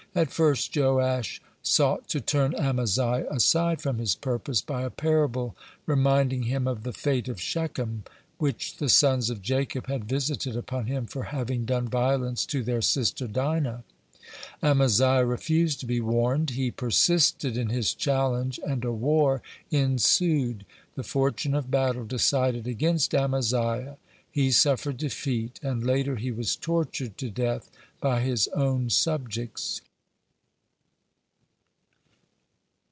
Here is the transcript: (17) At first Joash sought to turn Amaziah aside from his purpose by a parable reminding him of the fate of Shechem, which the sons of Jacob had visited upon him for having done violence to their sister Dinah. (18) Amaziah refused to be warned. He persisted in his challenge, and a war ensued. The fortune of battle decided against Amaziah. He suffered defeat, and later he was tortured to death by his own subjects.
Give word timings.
(17) 0.13 0.21
At 0.27 0.33
first 0.33 0.75
Joash 0.75 1.41
sought 1.63 2.09
to 2.09 2.19
turn 2.19 2.53
Amaziah 2.55 3.27
aside 3.31 3.81
from 3.81 3.97
his 3.97 4.13
purpose 4.13 4.59
by 4.61 4.81
a 4.81 4.89
parable 4.89 5.55
reminding 5.85 6.43
him 6.43 6.67
of 6.67 6.83
the 6.83 6.91
fate 6.91 7.29
of 7.29 7.39
Shechem, 7.39 8.03
which 8.37 8.75
the 8.75 8.89
sons 8.89 9.29
of 9.29 9.41
Jacob 9.41 9.87
had 9.87 10.03
visited 10.09 10.57
upon 10.57 10.87
him 10.87 11.05
for 11.05 11.23
having 11.31 11.63
done 11.63 11.87
violence 11.87 12.45
to 12.47 12.61
their 12.61 12.81
sister 12.81 13.25
Dinah. 13.25 13.85
(18) 14.61 14.69
Amaziah 14.71 15.25
refused 15.25 15.79
to 15.79 15.85
be 15.85 16.01
warned. 16.01 16.49
He 16.49 16.71
persisted 16.71 17.55
in 17.55 17.69
his 17.69 17.93
challenge, 17.93 18.59
and 18.67 18.83
a 18.83 18.91
war 18.91 19.41
ensued. 19.71 20.65
The 20.95 21.03
fortune 21.03 21.55
of 21.55 21.71
battle 21.71 22.03
decided 22.03 22.67
against 22.67 23.15
Amaziah. 23.15 23.95
He 24.29 24.51
suffered 24.51 24.97
defeat, 24.97 25.57
and 25.63 25.85
later 25.85 26.17
he 26.17 26.31
was 26.31 26.57
tortured 26.57 27.17
to 27.19 27.29
death 27.29 27.71
by 28.01 28.19
his 28.19 28.49
own 28.49 28.89
subjects. 28.89 29.79